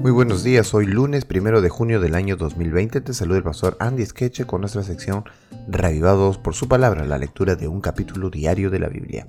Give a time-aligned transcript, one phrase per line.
[0.00, 3.76] Muy buenos días, hoy lunes primero de junio del año 2020 te saluda el pastor
[3.80, 5.24] Andy Skeche con nuestra sección
[5.68, 9.26] Reavivados por su palabra, la lectura de un capítulo diario de la Biblia.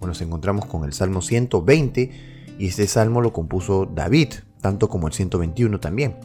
[0.00, 2.10] Hoy nos encontramos con el Salmo 120
[2.58, 6.16] y este salmo lo compuso David, tanto como el 121 también,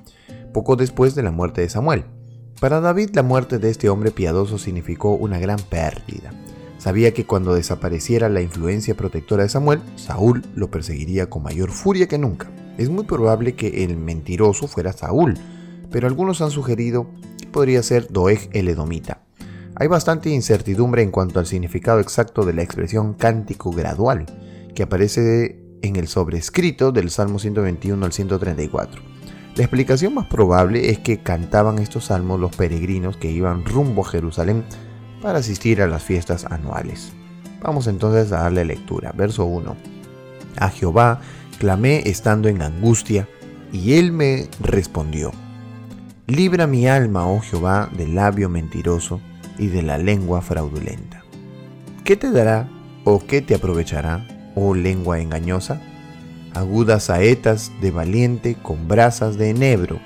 [0.53, 2.05] poco después de la muerte de Samuel.
[2.59, 6.31] Para David la muerte de este hombre piadoso significó una gran pérdida.
[6.79, 12.07] Sabía que cuando desapareciera la influencia protectora de Samuel, Saúl lo perseguiría con mayor furia
[12.07, 12.49] que nunca.
[12.77, 15.35] Es muy probable que el mentiroso fuera Saúl,
[15.91, 17.07] pero algunos han sugerido
[17.39, 19.21] que podría ser Doeg el Edomita.
[19.75, 24.25] Hay bastante incertidumbre en cuanto al significado exacto de la expresión cántico gradual,
[24.75, 29.01] que aparece en el sobrescrito del Salmo 121 al 134.
[29.55, 34.09] La explicación más probable es que cantaban estos salmos los peregrinos que iban rumbo a
[34.09, 34.63] Jerusalén
[35.21, 37.11] para asistir a las fiestas anuales.
[37.61, 39.11] Vamos entonces a darle lectura.
[39.15, 39.75] Verso 1.
[40.57, 41.21] A Jehová
[41.63, 43.29] clamé estando en angustia,
[43.71, 45.31] y él me respondió.
[46.27, 49.21] Libra mi alma, oh Jehová, del labio mentiroso
[49.57, 51.23] y de la lengua fraudulenta.
[52.03, 52.67] ¿Qué te dará
[53.05, 55.81] o qué te aprovechará, oh lengua engañosa?
[56.53, 60.01] Agudas saetas de valiente con brasas de enebro.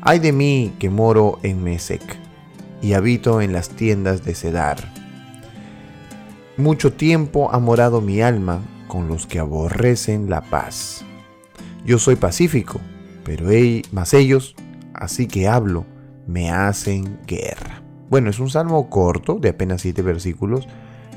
[0.00, 2.00] Ay de mí que moro en Mesec
[2.80, 4.78] y habito en las tiendas de Cedar.
[6.56, 11.04] Mucho tiempo ha morado mi alma con los que aborrecen la paz.
[11.84, 12.80] Yo soy pacífico,
[13.24, 13.48] pero
[13.92, 14.56] más ellos,
[14.94, 15.86] así que hablo,
[16.26, 17.82] me hacen guerra.
[18.10, 20.66] Bueno, es un salmo corto, de apenas siete versículos,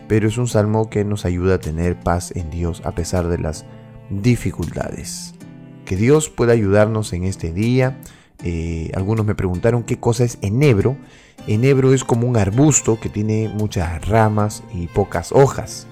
[0.07, 3.37] pero es un salmo que nos ayuda a tener paz en Dios a pesar de
[3.37, 3.65] las
[4.09, 5.33] dificultades.
[5.85, 7.97] Que Dios pueda ayudarnos en este día.
[8.43, 10.97] Eh, algunos me preguntaron qué cosa es enebro.
[11.47, 15.87] Enebro es como un arbusto que tiene muchas ramas y pocas hojas.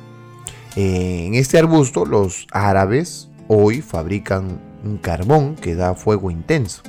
[0.82, 6.84] En este arbusto los árabes hoy fabrican un carbón que da fuego intenso.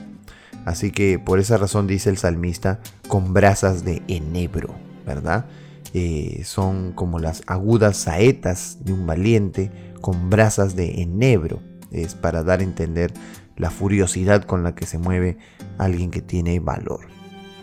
[0.64, 2.78] Así que por esa razón dice el salmista
[3.08, 5.46] con brasas de enebro, ¿verdad?
[5.92, 11.60] Eh, son como las agudas saetas de un valiente con brasas de enebro.
[11.90, 13.12] Es para dar a entender
[13.56, 15.36] la furiosidad con la que se mueve
[15.78, 17.08] alguien que tiene valor.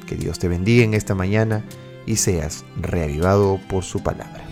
[0.05, 1.63] Que Dios te bendiga en esta mañana
[2.05, 4.43] y seas reavivado por su palabra.